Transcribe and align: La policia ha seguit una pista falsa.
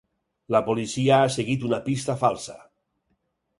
La 0.55 0.61
policia 0.69 1.19
ha 1.19 1.29
seguit 1.35 1.67
una 1.69 1.81
pista 1.91 2.17
falsa. 2.25 2.59